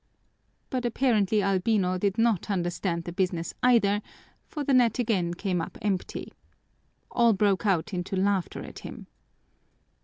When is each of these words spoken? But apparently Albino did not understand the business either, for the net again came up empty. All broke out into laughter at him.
But 0.71 0.83
apparently 0.83 1.43
Albino 1.43 1.99
did 1.99 2.17
not 2.17 2.49
understand 2.49 3.03
the 3.03 3.11
business 3.11 3.53
either, 3.61 4.01
for 4.47 4.63
the 4.63 4.73
net 4.73 4.97
again 4.97 5.35
came 5.35 5.61
up 5.61 5.77
empty. 5.79 6.33
All 7.11 7.33
broke 7.33 7.67
out 7.67 7.93
into 7.93 8.15
laughter 8.15 8.63
at 8.63 8.79
him. 8.79 9.05